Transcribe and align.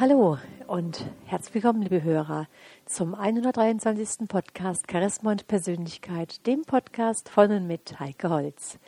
Hallo 0.00 0.38
und 0.66 1.04
herzlich 1.26 1.56
willkommen, 1.56 1.82
liebe 1.82 2.02
Hörer, 2.02 2.48
zum 2.86 3.14
123. 3.14 4.26
Podcast 4.28 4.90
Charisma 4.90 5.32
und 5.32 5.46
Persönlichkeit, 5.46 6.46
dem 6.46 6.62
Podcast 6.62 7.28
von 7.28 7.50
und 7.50 7.66
mit 7.66 8.00
Heike 8.00 8.30
Holz. 8.30 8.78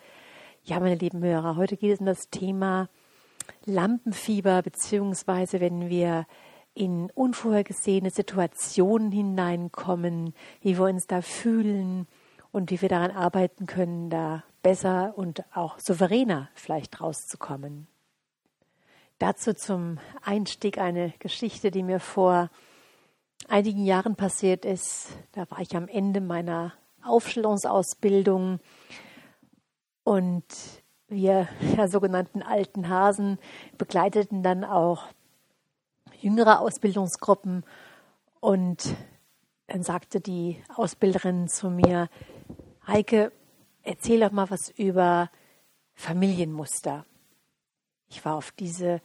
Ja, 0.64 0.80
meine 0.80 0.95
lieben 0.95 1.23
Hörer, 1.23 1.56
heute 1.56 1.77
geht 1.77 1.92
es 1.92 2.01
um 2.01 2.06
das 2.06 2.30
Thema 2.30 2.88
Lampenfieber, 3.66 4.62
beziehungsweise 4.62 5.60
wenn 5.60 5.90
wir 5.90 6.27
in 6.73 7.10
unvorhergesehene 7.10 8.09
Situationen 8.09 9.12
hineinkommen, 9.12 10.32
wie 10.62 10.79
wir 10.79 10.87
uns 10.87 11.09
da 11.09 11.20
fühlen 11.20 12.06
und 12.52 12.70
wie 12.70 12.80
wir 12.80 12.88
daran 12.88 13.10
arbeiten 13.10 13.66
können, 13.66 14.09
da 14.09 14.45
besser 14.62 15.12
und 15.15 15.45
auch 15.54 15.79
souveräner 15.79 16.48
vielleicht 16.54 17.02
rauszukommen. 17.02 17.91
Dazu 19.22 19.54
zum 19.54 20.00
Einstieg 20.22 20.78
eine 20.78 21.14
Geschichte, 21.20 21.70
die 21.70 21.84
mir 21.84 22.00
vor 22.00 22.50
einigen 23.46 23.84
Jahren 23.84 24.16
passiert 24.16 24.64
ist. 24.64 25.10
Da 25.30 25.48
war 25.48 25.60
ich 25.60 25.76
am 25.76 25.86
Ende 25.86 26.20
meiner 26.20 26.72
Aufstellungsausbildung 27.04 28.58
und 30.02 30.45
wir 31.06 31.46
ja, 31.76 31.86
sogenannten 31.86 32.42
alten 32.42 32.88
Hasen 32.88 33.38
begleiteten 33.79 34.42
dann 34.42 34.64
auch 34.64 35.04
jüngere 36.20 36.59
Ausbildungsgruppen 36.59 37.64
und 38.40 38.96
dann 39.68 39.84
sagte 39.84 40.20
die 40.20 40.60
Ausbilderin 40.74 41.46
zu 41.46 41.70
mir, 41.70 42.09
Heike, 42.88 43.30
erzähl 43.84 44.18
doch 44.18 44.32
mal 44.32 44.51
was 44.51 44.68
über 44.70 45.30
Familienmuster. 45.95 47.07
Ich 48.13 48.27
war 48.27 48.37
auf 48.37 48.52
diese 48.52 49.01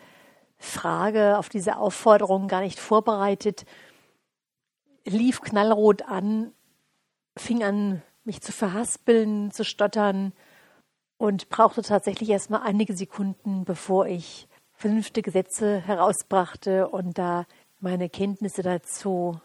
Frage, 0.57 1.37
auf 1.37 1.47
diese 1.47 1.77
Aufforderung 1.77 2.49
gar 2.49 2.59
nicht 2.59 2.77
vorbereitet, 2.77 3.65
lief 5.05 5.39
knallrot 5.39 6.01
an, 6.01 6.51
fing 7.37 7.63
an, 7.63 8.01
mich 8.25 8.41
zu 8.41 8.51
verhaspeln, 8.51 9.51
zu 9.51 9.63
stottern 9.63 10.33
und 11.17 11.47
brauchte 11.47 11.83
tatsächlich 11.83 12.29
erstmal 12.29 12.63
einige 12.63 12.97
Sekunden, 12.97 13.63
bevor 13.63 14.07
ich 14.07 14.49
vernünftige 14.73 15.31
Sätze 15.31 15.79
herausbrachte 15.79 16.89
und 16.89 17.17
da 17.17 17.45
meine 17.79 18.09
Kenntnisse 18.09 18.61
dazu 18.61 19.39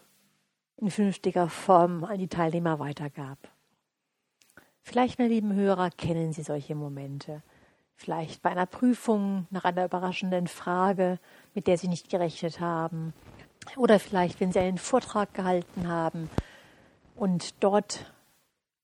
in 0.75 0.91
vernünftiger 0.91 1.47
Form 1.47 2.03
an 2.03 2.19
die 2.19 2.27
Teilnehmer 2.27 2.79
weitergab. 2.79 3.37
Vielleicht, 4.81 5.19
meine 5.19 5.31
lieben 5.31 5.53
Hörer, 5.53 5.89
kennen 5.89 6.33
Sie 6.33 6.43
solche 6.43 6.75
Momente 6.75 7.41
vielleicht 8.03 8.41
bei 8.41 8.49
einer 8.49 8.65
Prüfung 8.65 9.47
nach 9.49 9.63
einer 9.63 9.85
überraschenden 9.85 10.47
Frage, 10.47 11.19
mit 11.53 11.67
der 11.67 11.77
Sie 11.77 11.87
nicht 11.87 12.09
gerechnet 12.09 12.59
haben, 12.59 13.13
oder 13.77 13.97
vielleicht, 13.99 14.39
wenn 14.39 14.51
Sie 14.51 14.59
einen 14.59 14.77
Vortrag 14.77 15.33
gehalten 15.33 15.87
haben 15.87 16.29
und 17.15 17.63
dort 17.63 18.11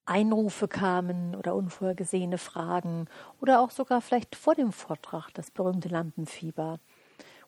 Einrufe 0.05 0.67
kamen 0.67 1.35
oder 1.35 1.53
unvorhergesehene 1.53 2.37
Fragen 2.37 3.07
oder 3.41 3.59
auch 3.59 3.71
sogar 3.71 4.01
vielleicht 4.01 4.35
vor 4.35 4.55
dem 4.55 4.71
Vortrag 4.71 5.29
das 5.33 5.51
berühmte 5.51 5.89
Lampenfieber. 5.89 6.79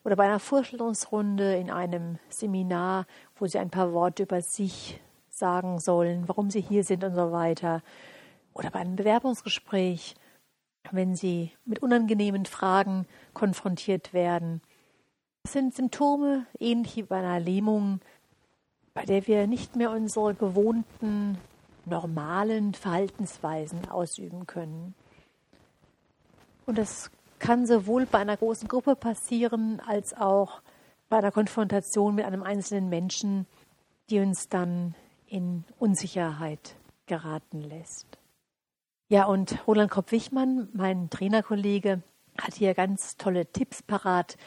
Oder 0.04 0.16
bei 0.16 0.26
einer 0.26 0.40
Vorstellungsrunde 0.40 1.56
in 1.56 1.72
einem 1.72 2.20
Seminar, 2.30 3.06
wo 3.38 3.48
Sie 3.48 3.60
ein 3.60 3.70
paar 3.70 3.94
Worte 3.94 4.24
über 4.24 4.42
sich 4.42 5.00
sagen 5.30 5.80
sollen, 5.80 6.28
warum 6.28 6.50
Sie 6.50 6.62
hier 6.62 6.84
sind 6.84 7.04
und 7.04 7.16
so 7.16 7.32
weiter. 7.32 7.82
Oder 8.54 8.72
bei 8.72 8.80
einem 8.80 8.96
Bewerbungsgespräch 8.96 10.16
wenn 10.92 11.16
sie 11.16 11.52
mit 11.66 11.80
unangenehmen 11.80 12.46
Fragen 12.46 13.06
konfrontiert 13.34 14.14
werden. 14.14 14.62
Das 15.44 15.54
sind 15.54 15.76
Symptome 15.76 16.46
ähnlich 16.60 16.96
wie 16.98 17.04
bei 17.04 17.18
einer 17.18 17.40
Lähmung, 17.40 18.02
bei 18.94 19.06
der 19.06 19.28
wir 19.28 19.48
nicht 19.48 19.76
mehr 19.76 19.92
unsere 19.92 20.34
gewohnten, 20.34 21.38
normalen 21.86 22.74
Verhaltensweisen 22.74 23.90
ausüben 23.90 24.46
können. 24.48 24.94
Und 26.66 26.78
das 26.78 27.10
kann 27.40 27.66
sowohl 27.66 28.06
bei 28.06 28.20
einer 28.20 28.38
großen 28.38 28.68
Gruppe 28.68 28.96
passieren, 28.96 29.82
als 29.86 30.14
auch 30.14 30.62
bei 31.10 31.18
einer 31.18 31.32
Konfrontation 31.32 32.16
mit 32.16 32.26
einem 32.26 32.44
einzelnen 32.44 32.90
Menschen, 32.90 33.48
die 34.10 34.20
uns 34.20 34.48
dann 34.48 34.96
in 35.26 35.64
Unsicherheit 35.80 36.76
geraten 37.08 37.62
lässt. 37.62 38.21
Ja, 39.12 39.26
und 39.26 39.68
Roland 39.68 39.92
Kopp-Wichmann, 39.92 40.70
mein 40.72 41.10
Trainerkollege, 41.10 42.02
hat 42.42 42.54
hier 42.54 42.74
ganz 42.74 43.18
tolle 43.18 43.46
Tipps 43.46 43.84
parat, 43.84 44.38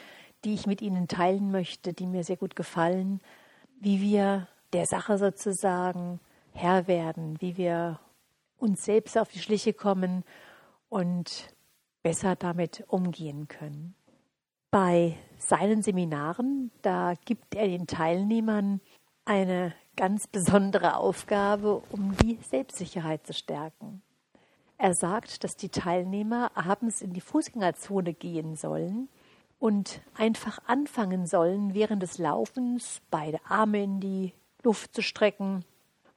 die 0.43 0.55
ich 0.55 0.65
mit 0.65 0.81
Ihnen 0.81 1.07
teilen 1.07 1.51
möchte, 1.51 1.93
die 1.93 2.07
mir 2.07 2.23
sehr 2.23 2.35
gut 2.35 2.55
gefallen, 2.55 3.21
wie 3.79 4.01
wir 4.01 4.47
der 4.73 4.87
Sache 4.87 5.19
sozusagen 5.19 6.19
Herr 6.51 6.87
werden, 6.87 7.39
wie 7.41 7.57
wir 7.57 7.99
uns 8.57 8.83
selbst 8.83 9.19
auf 9.19 9.29
die 9.29 9.37
Schliche 9.37 9.71
kommen 9.71 10.23
und 10.89 11.53
besser 12.01 12.35
damit 12.35 12.85
umgehen 12.87 13.47
können. 13.47 13.93
Bei 14.71 15.15
seinen 15.37 15.83
Seminaren, 15.83 16.71
da 16.81 17.13
gibt 17.23 17.53
er 17.53 17.67
den 17.67 17.85
Teilnehmern 17.85 18.81
eine 19.25 19.75
ganz 19.95 20.25
besondere 20.25 20.95
Aufgabe, 20.97 21.83
um 21.91 22.17
die 22.17 22.39
Selbstsicherheit 22.41 23.27
zu 23.27 23.33
stärken. 23.33 24.01
Er 24.77 24.93
sagt, 24.93 25.43
dass 25.43 25.55
die 25.55 25.69
Teilnehmer 25.69 26.51
abends 26.55 27.01
in 27.01 27.13
die 27.13 27.21
Fußgängerzone 27.21 28.13
gehen 28.13 28.55
sollen 28.55 29.07
und 29.59 30.01
einfach 30.15 30.59
anfangen 30.67 31.25
sollen, 31.25 31.73
während 31.73 32.03
des 32.03 32.17
Laufens 32.17 33.01
beide 33.09 33.39
Arme 33.47 33.83
in 33.83 33.99
die 33.99 34.33
Luft 34.63 34.93
zu 34.93 35.01
strecken 35.01 35.63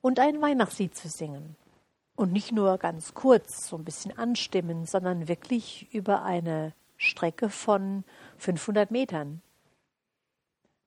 und 0.01 0.19
ein 0.19 0.41
Weihnachtslied 0.41 0.97
zu 0.97 1.09
singen. 1.09 1.57
Und 2.17 2.33
nicht 2.33 2.51
nur 2.51 2.79
ganz 2.79 3.15
kurz, 3.15 3.69
so 3.69 3.77
ein 3.77 3.85
bisschen 3.85 4.17
anstimmen, 4.19 4.87
sondern 4.87 5.29
wirklich 5.29 5.87
über 5.95 6.25
eine 6.25 6.73
Strecke 6.97 7.49
von 7.49 8.03
500 8.39 8.91
Metern. 8.91 9.41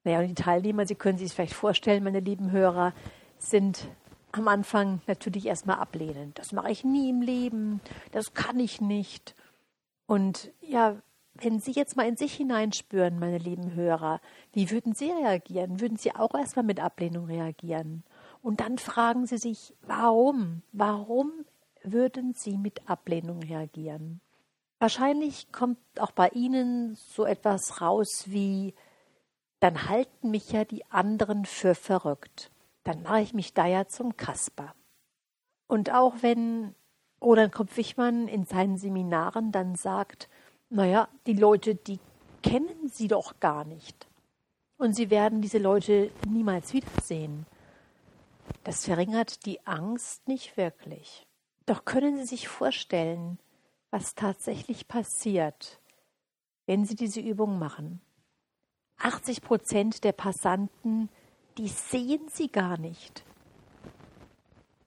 Naja, 0.04 0.20
und 0.20 0.28
die 0.28 0.34
Teilnehmer, 0.34 0.86
Sie 0.86 0.96
können 0.96 1.18
sich 1.18 1.32
vielleicht 1.32 1.54
vorstellen, 1.54 2.04
meine 2.04 2.20
lieben 2.20 2.52
Hörer, 2.52 2.94
sind 3.38 3.88
am 4.34 4.48
Anfang 4.48 5.02
natürlich 5.08 5.46
erstmal 5.46 5.78
ablehnen. 5.78 6.32
Das 6.36 6.52
mache 6.52 6.72
ich 6.72 6.84
nie 6.84 7.10
im 7.10 7.22
Leben, 7.22 7.82
das 8.12 8.34
kann 8.34 8.60
ich 8.60 8.82
nicht. 8.82 9.36
Und 10.06 10.52
ja, 10.62 10.98
wenn 11.36 11.60
Sie 11.60 11.72
jetzt 11.72 11.96
mal 11.96 12.08
in 12.08 12.18
sich 12.18 12.34
hineinspüren, 12.34 13.20
meine 13.20 13.38
lieben 13.38 13.74
Hörer, 13.74 14.20
wie 14.54 14.70
würden 14.70 14.94
Sie 14.94 15.10
reagieren? 15.12 15.80
Würden 15.80 15.98
Sie 15.98 16.14
auch 16.14 16.34
erstmal 16.34 16.66
mit 16.66 16.80
Ablehnung 16.80 17.26
reagieren? 17.26 18.04
Und 18.42 18.60
dann 18.60 18.78
fragen 18.78 19.26
Sie 19.26 19.38
sich, 19.38 19.74
warum? 19.82 20.62
Warum 20.72 21.32
würden 21.84 22.34
Sie 22.34 22.58
mit 22.58 22.90
Ablehnung 22.90 23.42
reagieren? 23.44 24.22
Wahrscheinlich 24.80 25.52
kommt 25.52 25.80
auch 26.00 26.12
bei 26.12 26.30
Ihnen 26.30 26.96
so 26.96 27.26
etwas 27.26 27.82
raus 27.82 28.26
wie, 28.26 28.74
dann 29.60 29.88
halten 29.88 30.32
mich 30.32 30.52
ja 30.52 30.66
die 30.66 30.86
anderen 30.92 31.46
für 31.46 31.76
verrückt 31.76 32.51
dann 32.84 33.04
mache 33.04 33.22
ich 33.22 33.34
mich 33.34 33.54
da 33.54 33.66
ja 33.66 33.88
zum 33.88 34.18
Kasper. 34.18 34.74
Und 35.68 35.92
auch 35.92 36.16
wenn 36.22 36.76
Roland 37.22 37.54
Kopp-Wichmann 37.54 38.28
in 38.28 38.46
seinen 38.46 38.78
Seminaren 38.78 39.52
dann 39.52 39.76
sagt, 39.76 40.30
naja, 40.70 41.08
die 41.28 41.34
Leute, 41.34 41.76
die 41.76 42.00
kennen 42.42 42.90
sie 42.90 43.08
doch 43.08 43.40
gar 43.40 43.66
nicht. 43.66 44.08
Und 44.78 44.96
sie 44.96 45.10
werden 45.10 45.42
diese 45.42 45.60
Leute 45.60 46.12
niemals 46.28 46.74
wiedersehen. 46.74 47.46
Das 48.64 48.86
verringert 48.86 49.46
die 49.46 49.66
Angst 49.66 50.28
nicht 50.28 50.58
wirklich. 50.58 51.28
Doch 51.66 51.86
können 51.86 52.18
Sie 52.18 52.26
sich 52.26 52.48
vorstellen, 52.48 53.40
was 53.92 54.16
tatsächlich 54.16 54.88
passiert, 54.88 55.80
wenn 56.66 56.86
Sie 56.86 56.96
diese 56.96 57.20
Übung 57.20 57.60
machen. 57.60 58.02
80 58.98 59.42
Prozent 59.42 60.04
der 60.04 60.12
Passanten 60.12 61.10
die 61.58 61.68
sehen 61.68 62.28
sie 62.30 62.48
gar 62.48 62.78
nicht. 62.78 63.24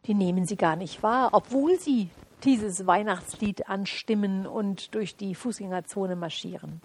Die 0.06 0.14
nehmen 0.14 0.44
sie 0.44 0.56
gar 0.56 0.76
nicht 0.76 1.02
wahr, 1.02 1.31
obwohl 1.32 1.78
sie 1.78 2.11
dieses 2.44 2.87
Weihnachtslied 2.87 3.69
anstimmen 3.69 4.46
und 4.46 4.94
durch 4.94 5.16
die 5.16 5.34
Fußgängerzone 5.34 6.14
marschieren. 6.14 6.82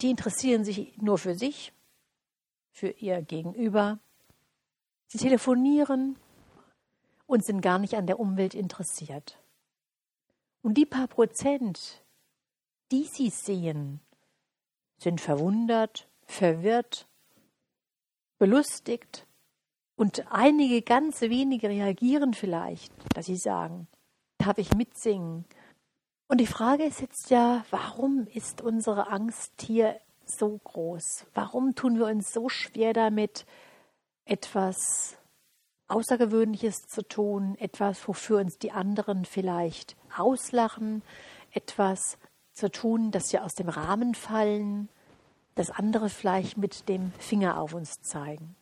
Die 0.00 0.10
interessieren 0.10 0.64
sich 0.64 0.96
nur 0.98 1.18
für 1.18 1.34
sich, 1.34 1.72
für 2.70 2.90
ihr 2.90 3.22
Gegenüber. 3.22 3.98
Sie 5.08 5.18
telefonieren 5.18 6.16
und 7.26 7.44
sind 7.44 7.60
gar 7.60 7.78
nicht 7.80 7.94
an 7.94 8.06
der 8.06 8.20
Umwelt 8.20 8.54
interessiert. 8.54 9.40
Und 10.62 10.74
die 10.74 10.86
paar 10.86 11.08
Prozent, 11.08 12.04
die 12.92 13.04
sie 13.04 13.30
sehen, 13.30 14.00
sind 14.98 15.20
verwundert, 15.20 16.08
verwirrt 16.26 17.07
belustigt 18.38 19.26
und 19.96 20.30
einige 20.30 20.82
ganz 20.82 21.20
wenige 21.22 21.68
reagieren 21.68 22.34
vielleicht, 22.34 22.92
dass 23.14 23.26
sie 23.26 23.36
sagen, 23.36 23.88
darf 24.38 24.58
ich 24.58 24.74
mitsingen? 24.74 25.44
Und 26.28 26.40
die 26.40 26.46
Frage 26.46 26.84
ist 26.84 27.00
jetzt 27.00 27.30
ja, 27.30 27.64
warum 27.70 28.26
ist 28.32 28.60
unsere 28.60 29.10
Angst 29.10 29.52
hier 29.60 29.98
so 30.24 30.58
groß? 30.58 31.26
Warum 31.34 31.74
tun 31.74 31.98
wir 31.98 32.06
uns 32.06 32.32
so 32.32 32.48
schwer 32.48 32.92
damit, 32.92 33.46
etwas 34.24 35.16
Außergewöhnliches 35.88 36.82
zu 36.86 37.02
tun, 37.02 37.56
etwas, 37.58 38.06
wofür 38.06 38.38
uns 38.40 38.58
die 38.58 38.72
anderen 38.72 39.24
vielleicht 39.24 39.96
auslachen, 40.16 41.02
etwas 41.50 42.18
zu 42.52 42.70
tun, 42.70 43.10
dass 43.10 43.32
wir 43.32 43.42
aus 43.42 43.54
dem 43.54 43.70
Rahmen 43.70 44.14
fallen, 44.14 44.90
das 45.58 45.70
andere 45.70 46.08
vielleicht 46.08 46.56
mit 46.56 46.88
dem 46.88 47.10
Finger 47.18 47.60
auf 47.60 47.74
uns 47.74 48.00
zeigen. 48.00 48.54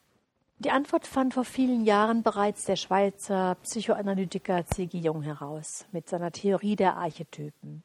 Die 0.58 0.70
Antwort 0.70 1.06
fand 1.06 1.34
vor 1.34 1.44
vielen 1.44 1.84
Jahren 1.84 2.22
bereits 2.22 2.64
der 2.64 2.76
Schweizer 2.76 3.56
Psychoanalytiker 3.56 4.64
C.G. 4.64 4.96
Jung 4.96 5.20
heraus 5.20 5.84
mit 5.92 6.08
seiner 6.08 6.32
Theorie 6.32 6.74
der 6.74 6.96
Archetypen. 6.96 7.82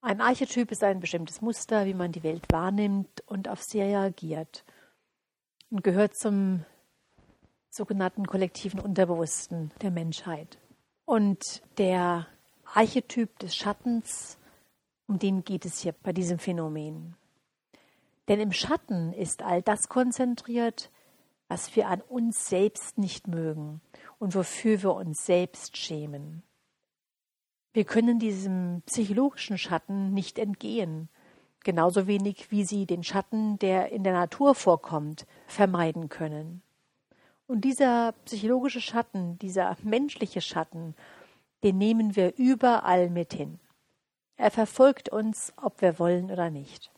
Ein 0.00 0.22
Archetyp 0.22 0.72
ist 0.72 0.82
ein 0.82 1.00
bestimmtes 1.00 1.42
Muster, 1.42 1.84
wie 1.84 1.92
man 1.92 2.12
die 2.12 2.22
Welt 2.22 2.44
wahrnimmt 2.50 3.22
und 3.26 3.50
auf 3.50 3.62
sie 3.62 3.82
reagiert 3.82 4.64
und 5.70 5.84
gehört 5.84 6.16
zum 6.16 6.64
sogenannten 7.68 8.26
kollektiven 8.26 8.80
Unterbewussten 8.80 9.72
der 9.82 9.90
Menschheit. 9.90 10.56
Und 11.04 11.60
der 11.76 12.26
Archetyp 12.72 13.38
des 13.40 13.54
Schattens, 13.54 14.38
um 15.06 15.18
den 15.18 15.44
geht 15.44 15.66
es 15.66 15.80
hier 15.80 15.92
bei 15.92 16.14
diesem 16.14 16.38
Phänomen. 16.38 17.14
Denn 18.28 18.40
im 18.40 18.52
Schatten 18.52 19.12
ist 19.12 19.42
all 19.42 19.62
das 19.62 19.88
konzentriert, 19.88 20.90
was 21.48 21.76
wir 21.76 21.88
an 21.88 22.00
uns 22.00 22.48
selbst 22.48 22.98
nicht 22.98 23.28
mögen 23.28 23.80
und 24.18 24.34
wofür 24.34 24.82
wir 24.82 24.94
uns 24.94 25.24
selbst 25.24 25.76
schämen. 25.76 26.42
Wir 27.72 27.84
können 27.84 28.18
diesem 28.18 28.82
psychologischen 28.86 29.58
Schatten 29.58 30.12
nicht 30.12 30.38
entgehen, 30.38 31.08
genauso 31.62 32.06
wenig 32.06 32.50
wie 32.50 32.64
sie 32.64 32.86
den 32.86 33.04
Schatten, 33.04 33.58
der 33.58 33.92
in 33.92 34.02
der 34.02 34.14
Natur 34.14 34.54
vorkommt, 34.54 35.26
vermeiden 35.46 36.08
können. 36.08 36.62
Und 37.46 37.60
dieser 37.60 38.12
psychologische 38.24 38.80
Schatten, 38.80 39.38
dieser 39.38 39.76
menschliche 39.82 40.40
Schatten, 40.40 40.96
den 41.62 41.78
nehmen 41.78 42.16
wir 42.16 42.36
überall 42.36 43.10
mit 43.10 43.34
hin. 43.34 43.60
Er 44.36 44.50
verfolgt 44.50 45.10
uns, 45.10 45.52
ob 45.56 45.80
wir 45.80 45.98
wollen 45.98 46.30
oder 46.30 46.50
nicht. 46.50 46.90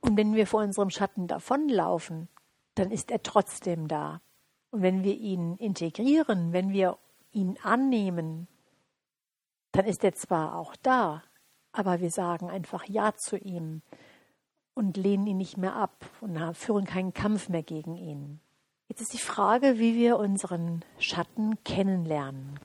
Und 0.00 0.16
wenn 0.16 0.34
wir 0.34 0.46
vor 0.46 0.62
unserem 0.62 0.90
Schatten 0.90 1.26
davonlaufen, 1.26 2.28
dann 2.74 2.90
ist 2.90 3.10
er 3.10 3.22
trotzdem 3.22 3.88
da. 3.88 4.20
Und 4.70 4.82
wenn 4.82 5.02
wir 5.02 5.16
ihn 5.16 5.56
integrieren, 5.56 6.52
wenn 6.52 6.72
wir 6.72 6.98
ihn 7.32 7.58
annehmen, 7.62 8.48
dann 9.72 9.84
ist 9.84 10.02
er 10.04 10.14
zwar 10.14 10.56
auch 10.56 10.74
da, 10.76 11.22
aber 11.72 12.00
wir 12.00 12.10
sagen 12.10 12.50
einfach 12.50 12.84
Ja 12.84 13.14
zu 13.14 13.36
ihm 13.36 13.82
und 14.74 14.96
lehnen 14.96 15.26
ihn 15.26 15.36
nicht 15.36 15.56
mehr 15.56 15.74
ab 15.74 16.06
und 16.20 16.38
führen 16.56 16.84
keinen 16.84 17.12
Kampf 17.12 17.48
mehr 17.48 17.62
gegen 17.62 17.96
ihn. 17.96 18.40
Jetzt 18.88 19.02
ist 19.02 19.12
die 19.12 19.18
Frage, 19.18 19.78
wie 19.78 19.94
wir 19.94 20.18
unseren 20.18 20.84
Schatten 20.98 21.62
kennenlernen. 21.62 22.58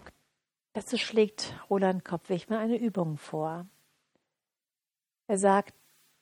Dazu 0.73 0.97
schlägt 0.97 1.53
Roland 1.69 2.03
Kopfweg 2.03 2.49
mal 2.49 2.59
eine 2.59 2.77
Übung 2.77 3.17
vor. 3.17 3.67
Er 5.27 5.37
sagt, 5.37 5.73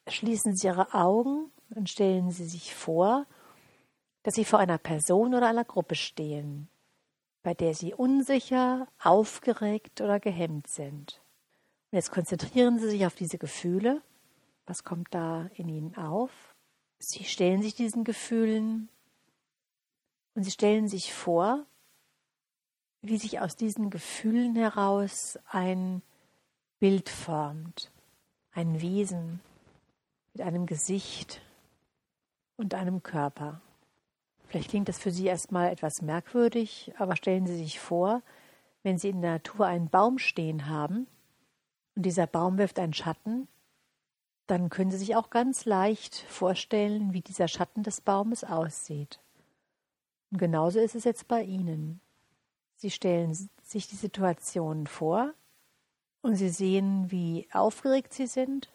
schließen 0.08 0.56
Sie 0.56 0.68
Ihre 0.68 0.94
Augen 0.94 1.52
und 1.76 1.90
stellen 1.90 2.32
Sie 2.32 2.46
sich 2.46 2.76
vor, 2.76 3.26
dass 4.24 4.36
Sie 4.36 4.46
vor 4.46 4.60
einer 4.60 4.78
Person 4.78 5.34
oder 5.34 5.48
einer 5.48 5.66
Gruppe 5.66 5.96
stehen, 5.96 6.70
bei 7.44 7.54
der 7.54 7.74
Sie 7.74 7.94
unsicher, 7.94 8.88
aufgeregt 9.02 10.02
oder 10.02 10.20
gehemmt 10.20 10.68
sind. 10.68 11.22
Und 11.92 11.98
jetzt 11.98 12.12
konzentrieren 12.12 12.80
Sie 12.80 12.90
sich 12.90 13.06
auf 13.06 13.16
diese 13.16 13.38
Gefühle. 13.38 14.02
Was 14.66 14.84
kommt 14.84 15.14
da 15.14 15.50
in 15.56 15.68
Ihnen 15.68 15.96
auf? 15.98 16.32
Sie 17.00 17.26
stellen 17.26 17.62
sich 17.62 17.76
diesen 17.76 18.06
Gefühlen 18.06 18.88
und 20.36 20.44
sie 20.44 20.52
stellen 20.52 20.88
sich 20.88 21.14
vor, 21.14 21.66
wie 23.02 23.18
sich 23.18 23.40
aus 23.42 23.56
diesen 23.56 23.90
Gefühlen 23.90 24.56
heraus 24.56 25.38
ein 25.48 26.02
Bild 26.80 27.10
formt, 27.10 27.92
ein 28.52 28.82
Wesen 28.82 29.42
mit 30.34 30.42
einem 30.42 30.66
Gesicht 30.66 31.42
und 32.58 32.74
einem 32.74 33.04
Körper. 33.04 33.62
Vielleicht 34.48 34.70
klingt 34.70 34.90
das 34.90 35.00
für 35.00 35.12
Sie 35.12 35.26
erstmal 35.26 35.72
etwas 35.72 36.02
merkwürdig, 36.02 36.94
aber 36.98 37.16
stellen 37.16 37.48
Sie 37.48 37.58
sich 37.58 37.80
vor, 37.80 38.22
wenn 38.84 38.98
Sie 38.98 39.10
in 39.10 39.22
der 39.22 39.34
Natur 39.34 39.66
einen 39.66 39.90
Baum 39.90 40.20
stehen 40.20 40.68
haben 40.68 41.08
und 41.96 42.06
dieser 42.06 42.28
Baum 42.28 42.58
wirft 42.58 42.80
einen 42.80 42.94
Schatten, 42.94 43.48
dann 44.48 44.70
können 44.70 44.92
Sie 44.92 44.98
sich 44.98 45.16
auch 45.16 45.30
ganz 45.30 45.66
leicht 45.66 46.16
vorstellen, 46.16 47.14
wie 47.14 47.22
dieser 47.22 47.48
Schatten 47.48 47.84
des 47.84 48.02
Baumes 48.02 48.44
aussieht. 48.44 49.20
Und 50.32 50.38
genauso 50.38 50.80
ist 50.80 50.96
es 50.96 51.04
jetzt 51.04 51.28
bei 51.28 51.44
Ihnen. 51.44 52.02
Sie 52.76 52.92
stellen 52.92 53.34
sich 53.62 53.88
die 53.88 53.96
Situation 53.96 54.88
vor 54.88 55.34
und 56.22 56.36
Sie 56.36 56.50
sehen, 56.50 57.10
wie 57.12 57.48
aufgeregt 57.54 58.14
Sie 58.14 58.28
sind, 58.28 58.70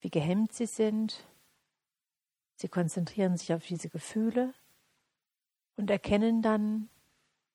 wie 0.00 0.10
gehemmt 0.10 0.52
Sie 0.52 0.66
sind. 0.66 1.24
Sie 2.56 2.68
konzentrieren 2.68 3.36
sich 3.36 3.52
auf 3.54 3.66
diese 3.66 3.88
Gefühle 3.88 4.52
und 5.76 5.90
erkennen 5.90 6.42
dann 6.42 6.88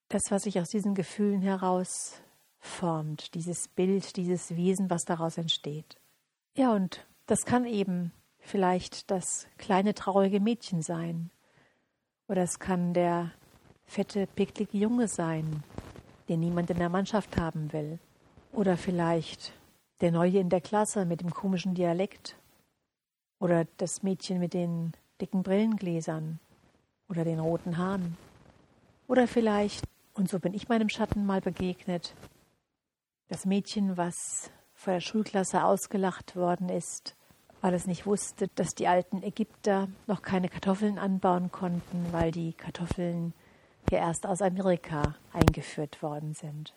das, 0.10 0.24
was 0.30 0.44
sich 0.44 0.60
aus 0.60 0.70
diesen 0.70 0.96
Gefühlen 0.96 1.42
heraus 1.42 2.22
formt, 2.60 3.34
dieses 3.36 3.68
Bild, 3.68 4.16
dieses 4.16 4.56
Wesen, 4.56 4.90
was 4.90 5.04
daraus 5.04 5.38
entsteht. 5.38 5.98
Ja, 6.56 6.74
und 6.74 7.06
das 7.28 7.46
kann 7.46 7.66
eben 7.66 8.12
vielleicht 8.40 9.12
das 9.12 9.48
kleine 9.58 9.94
traurige 9.94 10.40
Mädchen 10.40 10.82
sein, 10.82 11.32
oder 12.28 12.42
es 12.42 12.58
kann 12.58 12.94
der 12.94 13.32
fette, 13.86 14.28
picklige 14.28 14.78
Junge 14.78 15.08
sein, 15.08 15.64
den 16.28 16.40
niemand 16.40 16.70
in 16.72 16.80
der 16.80 16.90
Mannschaft 16.90 17.38
haben 17.38 17.72
will. 17.72 18.00
Oder 18.52 18.78
vielleicht 18.78 19.54
der 20.02 20.12
Neue 20.12 20.40
in 20.40 20.50
der 20.50 20.62
Klasse 20.62 21.06
mit 21.06 21.22
dem 21.22 21.32
komischen 21.32 21.74
Dialekt. 21.74 22.38
Oder 23.40 23.66
das 23.78 24.04
Mädchen 24.04 24.40
mit 24.40 24.54
den 24.54 24.94
dicken 25.22 25.44
Brillengläsern. 25.44 26.40
Oder 27.08 27.24
den 27.24 27.40
roten 27.40 27.78
Haaren. 27.78 28.18
Oder 29.08 29.28
vielleicht, 29.28 29.86
und 30.14 30.30
so 30.30 30.40
bin 30.40 30.54
ich 30.54 30.70
meinem 30.70 30.90
Schatten 30.90 31.26
mal 31.26 31.42
begegnet, 31.42 32.16
das 33.28 33.46
Mädchen, 33.46 33.98
was 33.98 34.52
vor 34.74 34.94
der 34.94 35.02
Schulklasse 35.02 35.64
ausgelacht 35.64 36.36
worden 36.36 36.70
ist, 36.70 37.16
weil 37.62 37.74
es 37.74 37.88
nicht 37.88 38.06
wusste, 38.06 38.48
dass 38.50 38.76
die 38.76 38.88
alten 38.88 39.24
Ägypter 39.24 39.88
noch 40.08 40.22
keine 40.22 40.50
Kartoffeln 40.50 41.00
anbauen 41.00 41.52
konnten, 41.52 42.08
weil 42.12 42.32
die 42.32 42.54
Kartoffeln 42.54 43.34
ja 43.90 44.00
erst 44.00 44.26
aus 44.26 44.42
Amerika 44.42 45.16
eingeführt 45.34 46.02
worden 46.02 46.34
sind. 46.34 46.74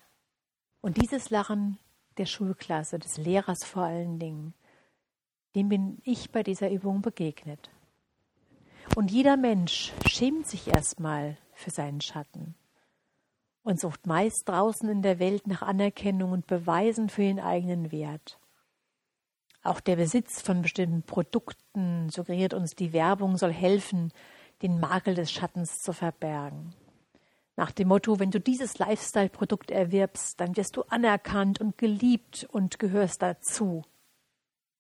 Und 0.81 1.03
dieses 1.03 1.31
Lachen 1.31 1.79
der 2.19 2.27
Schulklasse, 2.27 2.99
des 2.99 3.17
Lehrers 3.17 3.65
vor 3.65 3.83
allen 3.83 4.19
Dingen, 4.19 4.55
dem 5.55 5.69
bin 5.69 5.99
ich 6.05 6.31
bei 6.31 6.43
dieser 6.43 6.71
Übung 6.71 7.03
begegnet. 7.03 7.71
Und 8.95 9.11
jeder 9.11 9.37
Mensch 9.37 9.93
schämt 10.07 10.47
sich 10.47 10.69
erstmal 10.69 11.37
für 11.55 11.71
seinen 11.71 12.01
Schatten 12.01 12.55
und 13.63 13.81
sucht 13.81 14.07
meist 14.07 14.49
draußen 14.49 14.89
in 14.89 15.03
der 15.03 15.19
Welt 15.19 15.47
nach 15.47 15.63
Anerkennung 15.63 16.33
und 16.33 16.47
Beweisen 16.47 17.09
für 17.09 17.23
den 17.23 17.41
eigenen 17.41 17.93
Wert. 17.93 18.39
Auch 19.63 19.81
der 19.81 19.97
Besitz 19.97 20.41
von 20.41 20.63
bestimmten 20.63 21.03
Produkten 21.03 22.09
suggeriert 22.11 22.55
uns, 22.55 22.75
die 22.75 22.93
Werbung 22.93 23.37
soll 23.37 23.53
helfen, 23.53 24.13
den 24.63 24.81
Makel 24.81 25.15
des 25.15 25.31
Schattens 25.31 25.83
zu 25.83 25.93
verbergen. 25.93 26.75
Nach 27.59 27.73
dem 27.73 27.89
Motto, 27.89 28.21
wenn 28.21 28.31
du 28.31 28.39
dieses 28.39 28.79
Lifestyle-Produkt 28.79 29.73
erwirbst, 29.73 30.39
dann 30.39 30.57
wirst 30.57 30.77
du 30.77 30.83
anerkannt 30.83 31.61
und 31.61 31.77
geliebt 31.77 32.47
und 32.53 32.79
gehörst 32.79 33.21
dazu. 33.21 33.83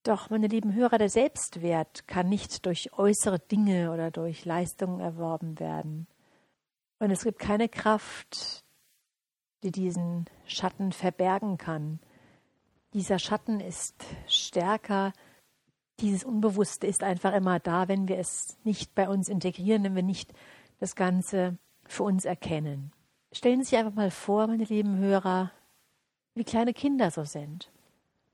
Doch, 0.04 0.30
meine 0.30 0.46
lieben 0.46 0.72
Hörer, 0.72 0.96
der 0.96 1.08
Selbstwert 1.08 2.06
kann 2.06 2.28
nicht 2.28 2.66
durch 2.66 2.92
äußere 2.96 3.40
Dinge 3.40 3.90
oder 3.90 4.12
durch 4.12 4.44
Leistungen 4.44 5.00
erworben 5.00 5.58
werden. 5.58 6.06
Und 7.00 7.10
es 7.10 7.24
gibt 7.24 7.40
keine 7.40 7.68
Kraft, 7.68 8.64
die 9.64 9.72
diesen 9.72 10.26
Schatten 10.46 10.92
verbergen 10.92 11.58
kann. 11.58 11.98
Dieser 12.94 13.18
Schatten 13.18 13.58
ist 13.58 14.04
stärker. 14.28 15.12
Dieses 15.98 16.22
Unbewusste 16.22 16.86
ist 16.86 17.02
einfach 17.02 17.34
immer 17.34 17.58
da, 17.58 17.88
wenn 17.88 18.06
wir 18.06 18.18
es 18.18 18.56
nicht 18.62 18.94
bei 18.94 19.08
uns 19.08 19.28
integrieren, 19.28 19.82
wenn 19.82 19.96
wir 19.96 20.04
nicht 20.04 20.32
das 20.78 20.94
Ganze 20.94 21.58
für 21.88 22.04
uns 22.04 22.24
erkennen. 22.24 22.92
Stellen 23.32 23.62
Sie 23.62 23.70
sich 23.70 23.78
einfach 23.78 23.94
mal 23.94 24.10
vor, 24.10 24.46
meine 24.46 24.64
lieben 24.64 24.98
Hörer, 24.98 25.50
wie 26.34 26.44
kleine 26.44 26.72
Kinder 26.72 27.10
so 27.10 27.24
sind. 27.24 27.70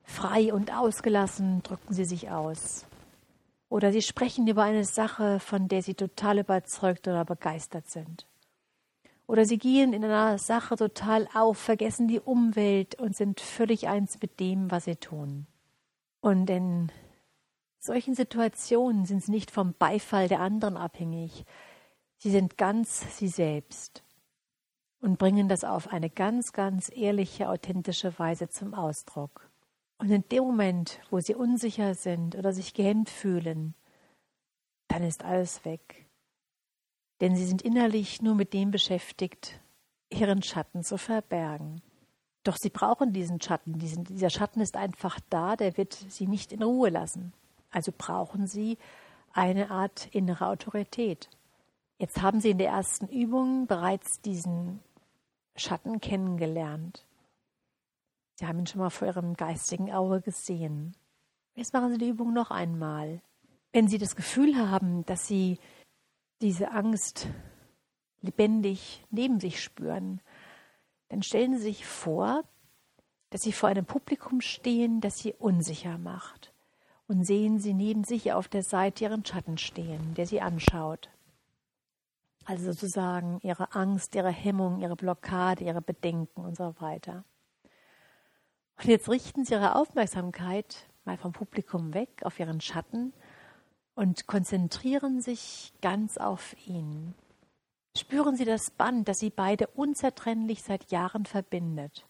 Frei 0.03 0.53
und 0.53 0.71
ausgelassen 0.71 1.63
drücken 1.63 1.93
sie 1.93 2.05
sich 2.05 2.29
aus. 2.29 2.85
Oder 3.69 3.91
sie 3.91 4.03
sprechen 4.03 4.47
über 4.47 4.63
eine 4.63 4.85
Sache, 4.85 5.39
von 5.39 5.67
der 5.67 5.81
sie 5.81 5.95
total 5.95 6.39
überzeugt 6.39 7.07
oder 7.07 7.25
begeistert 7.25 7.89
sind. 7.89 8.27
Oder 9.27 9.45
sie 9.45 9.57
gehen 9.57 9.91
in 9.91 10.05
einer 10.05 10.37
Sache 10.37 10.75
total 10.75 11.27
auf, 11.33 11.57
vergessen 11.57 12.07
die 12.07 12.19
Umwelt 12.19 12.95
und 12.95 13.15
sind 13.15 13.41
völlig 13.41 13.87
eins 13.87 14.21
mit 14.21 14.39
dem, 14.39 14.69
was 14.69 14.85
sie 14.85 14.95
tun. 14.95 15.47
Und 16.21 16.49
in 16.49 16.91
solchen 17.79 18.13
Situationen 18.13 19.05
sind 19.05 19.23
sie 19.23 19.31
nicht 19.31 19.49
vom 19.49 19.73
Beifall 19.73 20.27
der 20.27 20.41
anderen 20.41 20.77
abhängig. 20.77 21.45
Sie 22.17 22.31
sind 22.31 22.57
ganz 22.57 23.17
sie 23.17 23.27
selbst 23.27 24.03
und 24.99 25.19
bringen 25.19 25.47
das 25.47 25.63
auf 25.63 25.89
eine 25.89 26.09
ganz, 26.09 26.53
ganz 26.53 26.91
ehrliche, 26.93 27.49
authentische 27.49 28.17
Weise 28.17 28.49
zum 28.49 28.73
Ausdruck. 28.73 29.49
Und 29.97 30.09
in 30.09 30.27
dem 30.29 30.43
Moment, 30.43 30.99
wo 31.09 31.19
sie 31.19 31.35
unsicher 31.35 31.93
sind 31.93 32.35
oder 32.35 32.53
sich 32.53 32.73
gehemmt 32.73 33.09
fühlen, 33.09 33.75
dann 34.87 35.03
ist 35.03 35.23
alles 35.23 35.63
weg. 35.65 36.05
Denn 37.21 37.35
sie 37.35 37.45
sind 37.45 37.61
innerlich 37.61 38.21
nur 38.21 38.35
mit 38.35 38.53
dem 38.53 38.71
beschäftigt, 38.71 39.61
ihren 40.09 40.43
Schatten 40.43 40.83
zu 40.83 40.97
verbergen. 40.97 41.81
Doch 42.43 42.57
sie 42.57 42.69
brauchen 42.69 43.13
diesen 43.13 43.41
Schatten. 43.41 43.79
Diesen, 43.79 44.03
dieser 44.03 44.29
Schatten 44.29 44.61
ist 44.61 44.75
einfach 44.75 45.19
da, 45.29 45.55
der 45.55 45.77
wird 45.77 45.93
sie 45.93 46.27
nicht 46.27 46.51
in 46.51 46.61
Ruhe 46.61 46.89
lassen. 46.89 47.33
Also 47.71 47.91
brauchen 47.95 48.47
sie 48.47 48.77
eine 49.33 49.71
Art 49.71 50.07
innere 50.11 50.47
Autorität. 50.47 51.29
Jetzt 51.97 52.21
haben 52.21 52.41
Sie 52.41 52.49
in 52.49 52.57
der 52.57 52.69
ersten 52.69 53.07
Übung 53.07 53.67
bereits 53.67 54.19
diesen 54.21 54.81
Schatten 55.55 56.01
kennengelernt. 56.01 57.07
Sie 58.35 58.45
haben 58.45 58.59
ihn 58.59 58.67
schon 58.67 58.81
mal 58.81 58.89
vor 58.89 59.07
Ihrem 59.07 59.35
geistigen 59.35 59.91
Auge 59.93 60.21
gesehen. 60.21 60.95
Jetzt 61.55 61.73
machen 61.73 61.93
Sie 61.93 61.97
die 61.97 62.09
Übung 62.09 62.33
noch 62.33 62.51
einmal. 62.51 63.21
Wenn 63.71 63.87
Sie 63.87 63.97
das 63.97 64.17
Gefühl 64.17 64.57
haben, 64.57 65.05
dass 65.05 65.25
Sie 65.27 65.57
diese 66.41 66.71
Angst 66.71 67.27
lebendig 68.21 69.05
neben 69.09 69.39
sich 69.39 69.63
spüren, 69.63 70.19
dann 71.07 71.23
stellen 71.23 71.55
Sie 71.57 71.63
sich 71.63 71.85
vor, 71.85 72.43
dass 73.29 73.41
Sie 73.41 73.53
vor 73.53 73.69
einem 73.69 73.85
Publikum 73.85 74.41
stehen, 74.41 74.99
das 74.99 75.19
Sie 75.19 75.33
unsicher 75.33 75.97
macht. 75.97 76.53
Und 77.07 77.23
sehen 77.25 77.59
Sie 77.59 77.73
neben 77.73 78.03
sich 78.03 78.33
auf 78.33 78.49
der 78.49 78.63
Seite 78.63 79.05
Ihren 79.05 79.25
Schatten 79.25 79.57
stehen, 79.57 80.13
der 80.15 80.25
Sie 80.25 80.41
anschaut. 80.41 81.09
Also 82.45 82.71
sozusagen 82.71 83.39
ihre 83.41 83.73
Angst, 83.73 84.15
ihre 84.15 84.29
Hemmung, 84.29 84.79
ihre 84.79 84.95
Blockade, 84.95 85.63
ihre 85.63 85.81
Bedenken 85.81 86.45
und 86.45 86.55
so 86.55 86.75
weiter. 86.79 87.25
Und 88.77 88.85
jetzt 88.85 89.09
richten 89.09 89.45
Sie 89.45 89.53
Ihre 89.53 89.75
Aufmerksamkeit 89.75 90.87
mal 91.05 91.17
vom 91.17 91.31
Publikum 91.31 91.93
weg 91.93 92.21
auf 92.23 92.39
Ihren 92.39 92.61
Schatten 92.61 93.13
und 93.95 94.27
konzentrieren 94.27 95.21
sich 95.21 95.73
ganz 95.81 96.17
auf 96.17 96.55
ihn. 96.67 97.13
Spüren 97.97 98.35
Sie 98.35 98.43
das 98.43 98.71
Band, 98.71 99.07
das 99.07 99.19
Sie 99.19 99.29
beide 99.29 99.67
unzertrennlich 99.67 100.63
seit 100.63 100.91
Jahren 100.91 101.25
verbindet. 101.25 102.05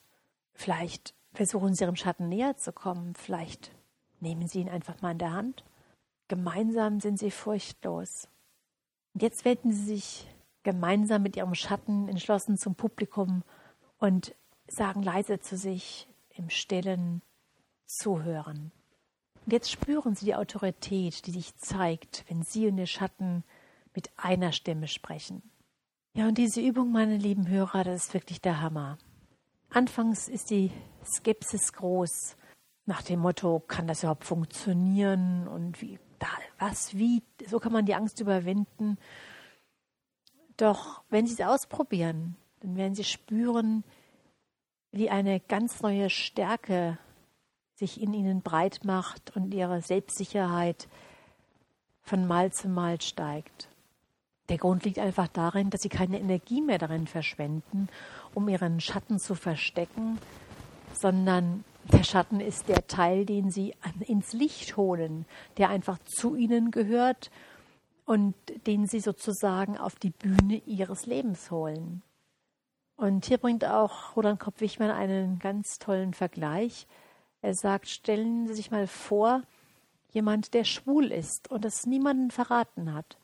Vielleicht 0.53 1.13
versuchen 1.33 1.75
Sie 1.75 1.83
Ihrem 1.83 1.95
Schatten 1.95 2.27
näher 2.27 2.57
zu 2.57 2.73
kommen, 2.73 3.13
vielleicht 3.13 3.71
nehmen 4.19 4.47
Sie 4.47 4.59
ihn 4.59 4.69
einfach 4.69 5.01
mal 5.01 5.11
in 5.11 5.19
der 5.19 5.33
Hand. 5.33 5.63
Gemeinsam 6.27 6.99
sind 6.99 7.19
Sie 7.19 7.29
furchtlos. 7.29 8.27
Und 9.15 9.23
jetzt 9.23 9.45
wenden 9.45 9.71
sie 9.71 9.85
sich 9.85 10.27
gemeinsam 10.63 11.23
mit 11.23 11.37
ihrem 11.37 11.55
Schatten 11.55 12.09
entschlossen 12.09 12.57
zum 12.57 12.75
Publikum 12.75 13.43
und 13.97 14.35
sagen 14.67 15.01
leise 15.01 15.39
zu 15.39 15.55
sich 15.55 16.09
im 16.35 16.49
stillen 16.49 17.21
Zuhören. 17.85 18.73
Und 19.45 19.53
jetzt 19.53 19.71
spüren 19.71 20.15
sie 20.15 20.25
die 20.25 20.35
Autorität, 20.35 21.25
die 21.27 21.31
sich 21.31 21.55
zeigt, 21.55 22.25
wenn 22.27 22.43
sie 22.43 22.67
und 22.67 22.77
ihr 22.77 22.87
Schatten 22.87 23.45
mit 23.93 24.11
einer 24.17 24.51
Stimme 24.51 24.89
sprechen. 24.89 25.41
Ja, 26.13 26.27
und 26.27 26.37
diese 26.37 26.59
Übung, 26.59 26.91
meine 26.91 27.15
lieben 27.15 27.47
Hörer, 27.47 27.85
das 27.85 28.07
ist 28.07 28.13
wirklich 28.13 28.41
der 28.41 28.59
Hammer. 28.59 28.97
Anfangs 29.69 30.27
ist 30.27 30.49
die 30.49 30.71
Skepsis 31.05 31.71
groß, 31.71 32.35
nach 32.85 33.01
dem 33.01 33.21
Motto, 33.21 33.61
kann 33.61 33.87
das 33.87 34.03
überhaupt 34.03 34.25
funktionieren 34.25 35.47
und 35.47 35.81
wie 35.81 35.99
da, 36.19 36.27
was, 36.59 36.95
wie, 36.95 37.23
so 37.47 37.59
kann 37.59 37.73
man 37.73 37.85
die 37.85 37.95
Angst 37.95 38.19
überwinden. 38.19 38.97
Doch 40.57 41.03
wenn 41.09 41.27
Sie 41.27 41.33
es 41.33 41.41
ausprobieren, 41.41 42.35
dann 42.61 42.75
werden 42.75 42.95
Sie 42.95 43.03
spüren, 43.03 43.83
wie 44.91 45.09
eine 45.09 45.39
ganz 45.39 45.81
neue 45.81 46.09
Stärke 46.09 46.97
sich 47.75 48.01
in 48.01 48.13
Ihnen 48.13 48.41
breit 48.41 48.85
macht 48.85 49.35
und 49.35 49.53
Ihre 49.53 49.81
Selbstsicherheit 49.81 50.87
von 52.01 52.25
Mal 52.25 52.53
zu 52.53 52.69
Mal 52.69 53.01
steigt. 53.01 53.69
Der 54.49 54.57
Grund 54.57 54.85
liegt 54.85 54.99
einfach 54.99 55.27
darin, 55.27 55.69
dass 55.71 55.81
Sie 55.81 55.89
keine 55.89 56.19
Energie 56.19 56.61
mehr 56.61 56.77
darin 56.77 57.07
verschwenden, 57.07 57.89
um 58.33 58.47
Ihren 58.47 58.79
Schatten 58.79 59.19
zu 59.19 59.35
verstecken, 59.35 60.19
sondern 60.95 61.63
der 61.91 62.03
Schatten 62.03 62.39
ist 62.39 62.67
der 62.67 62.87
Teil, 62.87 63.25
den 63.25 63.51
sie 63.51 63.73
ins 64.07 64.33
Licht 64.33 64.75
holen, 64.77 65.25
der 65.57 65.69
einfach 65.69 65.99
zu 65.99 66.35
ihnen 66.35 66.71
gehört 66.71 67.29
und 68.05 68.35
den 68.65 68.87
sie 68.87 68.99
sozusagen 68.99 69.77
auf 69.77 69.95
die 69.95 70.09
Bühne 70.09 70.61
ihres 70.65 71.05
Lebens 71.05 71.51
holen. 71.51 72.01
Und 72.97 73.25
hier 73.25 73.37
bringt 73.37 73.65
auch 73.65 74.15
Roland 74.15 74.39
Kopp-Wichmann 74.39 74.91
einen 74.91 75.39
ganz 75.39 75.79
tollen 75.79 76.13
Vergleich. 76.13 76.87
Er 77.41 77.53
sagt, 77.53 77.89
stellen 77.89 78.47
Sie 78.47 78.53
sich 78.53 78.71
mal 78.71 78.87
vor, 78.87 79.41
jemand, 80.11 80.53
der 80.53 80.63
schwul 80.63 81.11
ist 81.11 81.51
und 81.51 81.65
es 81.65 81.85
niemanden 81.85 82.31
verraten 82.31 82.93
hat. 82.93 83.17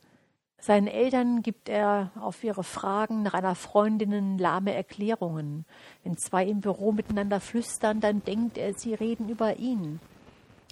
Seinen 0.62 0.86
Eltern 0.86 1.41
gibt 1.41 1.70
er 1.70 2.12
auf 2.20 2.44
ihre 2.44 2.63
Fragen 2.63 3.24
nach 3.24 3.34
einer 3.34 3.56
Freundin 3.56 4.38
lahme 4.38 4.75
Erklärungen. 4.75 5.65
Wenn 6.03 6.18
zwei 6.18 6.46
im 6.46 6.62
Büro 6.62 6.91
miteinander 6.91 7.39
flüstern, 7.39 8.00
dann 8.00 8.24
denkt 8.24 8.60
er, 8.60 8.75
sie 8.75 8.94
reden 8.94 9.27
über 9.27 9.58
ihn. 9.58 10.00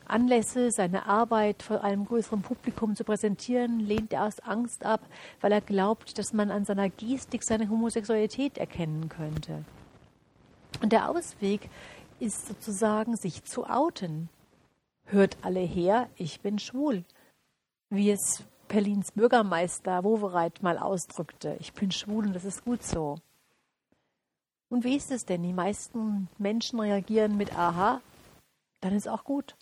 Anlässe, 0.06 0.70
seine 0.70 1.08
Arbeit 1.08 1.64
vor 1.64 1.84
einem 1.84 2.06
größeren 2.06 2.44
Publikum 2.44 2.96
zu 2.96 3.04
präsentieren, 3.04 3.80
lehnt 3.80 4.14
er 4.14 4.26
aus 4.26 4.40
Angst 4.42 4.86
ab, 4.86 5.02
weil 5.42 5.52
er 5.52 5.62
glaubt, 5.62 6.20
dass 6.20 6.34
man 6.34 6.52
an 6.52 6.66
seiner 6.66 6.90
Gestik 6.90 7.44
seine 7.44 7.68
Homosexualität 7.68 8.60
erkennen 8.60 9.10
könnte. 9.10 9.66
Und 10.84 10.92
der 10.92 11.10
Ausweg 11.10 11.68
ist 12.20 12.48
sozusagen, 12.48 13.16
sich 13.16 13.44
zu 13.44 13.66
outen. 13.66 14.30
Hört 15.06 15.38
alle 15.42 15.62
her, 15.62 16.10
ich 16.16 16.42
bin 16.42 16.60
schwul. 16.60 17.04
Wie 17.90 18.12
es 18.12 18.44
Berlins 18.70 19.12
Bürgermeister 19.12 20.04
Wowereit 20.04 20.62
mal 20.62 20.78
ausdrückte. 20.78 21.58
Ich 21.60 21.74
bin 21.74 21.92
schwul 21.92 22.28
und 22.28 22.34
das 22.34 22.46
ist 22.46 22.64
gut 22.64 22.84
so. 22.84 23.18
Und 24.70 24.84
wie 24.84 24.96
ist 24.96 25.10
es 25.10 25.26
denn? 25.26 25.42
Die 25.42 25.54
meisten 25.54 26.30
Menschen 26.38 26.80
reagieren 26.80 27.36
mit 27.36 27.58
Aha, 27.58 28.00
dann 28.80 28.94
ist 28.94 29.10
auch 29.10 29.24
gut. 29.24 29.56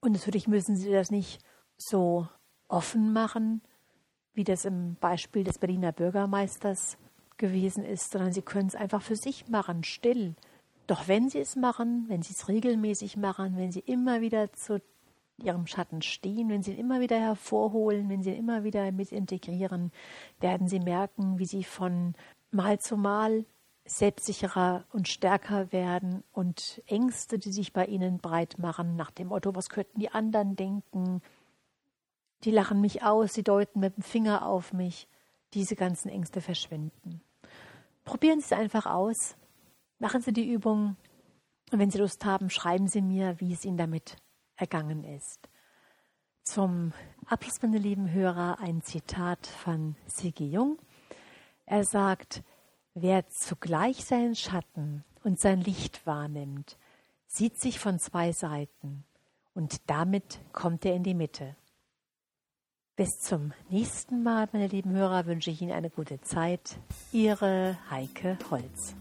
Und 0.00 0.12
natürlich 0.12 0.46
müssen 0.46 0.76
sie 0.76 0.92
das 0.92 1.10
nicht 1.10 1.44
so 1.76 2.28
offen 2.68 3.12
machen, 3.12 3.62
wie 4.32 4.44
das 4.44 4.64
im 4.64 4.94
Beispiel 4.94 5.42
des 5.42 5.58
Berliner 5.58 5.90
Bürgermeisters 5.90 6.98
gewesen 7.38 7.84
ist, 7.84 8.12
sondern 8.12 8.32
sie 8.32 8.42
können 8.42 8.68
es 8.68 8.76
einfach 8.76 9.02
für 9.02 9.16
sich 9.16 9.48
machen, 9.48 9.82
still. 9.82 10.36
Doch 10.86 11.08
wenn 11.08 11.28
sie 11.28 11.40
es 11.40 11.56
machen, 11.56 12.04
wenn 12.06 12.22
sie 12.22 12.32
es 12.32 12.46
regelmäßig 12.46 13.16
machen, 13.16 13.56
wenn 13.56 13.72
sie 13.72 13.80
immer 13.80 14.20
wieder 14.20 14.52
zu 14.52 14.80
ihrem 15.38 15.66
Schatten 15.66 16.02
stehen, 16.02 16.48
wenn 16.48 16.62
sie 16.62 16.72
ihn 16.72 16.78
immer 16.78 17.00
wieder 17.00 17.18
hervorholen, 17.18 18.08
wenn 18.08 18.22
sie 18.22 18.30
ihn 18.30 18.38
immer 18.38 18.64
wieder 18.64 18.90
mit 18.92 19.12
integrieren, 19.12 19.92
werden 20.40 20.68
sie 20.68 20.80
merken, 20.80 21.38
wie 21.38 21.46
sie 21.46 21.64
von 21.64 22.14
Mal 22.50 22.78
zu 22.78 22.96
Mal 22.96 23.44
selbstsicherer 23.84 24.84
und 24.92 25.08
stärker 25.08 25.72
werden 25.72 26.22
und 26.32 26.82
Ängste, 26.86 27.38
die 27.38 27.50
sich 27.50 27.72
bei 27.72 27.86
ihnen 27.86 28.18
breit 28.18 28.58
machen, 28.58 28.94
nach 28.94 29.10
dem 29.10 29.28
Motto, 29.28 29.54
was 29.54 29.70
könnten 29.70 29.98
die 29.98 30.10
anderen 30.10 30.54
denken, 30.54 31.20
die 32.44 32.50
lachen 32.50 32.80
mich 32.80 33.02
aus, 33.02 33.34
sie 33.34 33.42
deuten 33.42 33.80
mit 33.80 33.96
dem 33.96 34.02
Finger 34.02 34.46
auf 34.46 34.72
mich, 34.72 35.08
diese 35.54 35.76
ganzen 35.76 36.08
Ängste 36.08 36.40
verschwinden. 36.40 37.22
Probieren 38.04 38.40
Sie 38.40 38.46
es 38.46 38.52
einfach 38.52 38.86
aus, 38.86 39.36
machen 39.98 40.22
Sie 40.22 40.32
die 40.32 40.50
Übung. 40.50 40.96
Und 41.70 41.78
wenn 41.78 41.90
Sie 41.90 41.98
Lust 41.98 42.24
haben, 42.24 42.50
schreiben 42.50 42.88
Sie 42.88 43.00
mir, 43.00 43.38
wie 43.40 43.52
es 43.52 43.64
Ihnen 43.64 43.76
damit 43.76 44.16
ergangen 44.62 45.02
ist. 45.02 45.48
Zum 46.44 46.92
Abschluss, 47.26 47.60
meine 47.62 47.78
lieben 47.78 48.12
Hörer, 48.12 48.60
ein 48.60 48.80
Zitat 48.80 49.44
von 49.46 49.96
Sigi 50.06 50.48
Jung. 50.48 50.78
Er 51.66 51.84
sagt, 51.84 52.44
wer 52.94 53.28
zugleich 53.28 54.04
seinen 54.04 54.36
Schatten 54.36 55.04
und 55.24 55.40
sein 55.40 55.60
Licht 55.60 56.06
wahrnimmt, 56.06 56.78
sieht 57.26 57.58
sich 57.58 57.80
von 57.80 57.98
zwei 57.98 58.30
Seiten 58.30 59.04
und 59.52 59.90
damit 59.90 60.38
kommt 60.52 60.84
er 60.84 60.94
in 60.94 61.02
die 61.02 61.14
Mitte. 61.14 61.56
Bis 62.94 63.18
zum 63.18 63.52
nächsten 63.68 64.22
Mal, 64.22 64.48
meine 64.52 64.68
lieben 64.68 64.92
Hörer, 64.92 65.26
wünsche 65.26 65.50
ich 65.50 65.60
Ihnen 65.60 65.72
eine 65.72 65.90
gute 65.90 66.20
Zeit. 66.20 66.78
Ihre 67.10 67.78
Heike 67.90 68.38
Holz. 68.48 68.94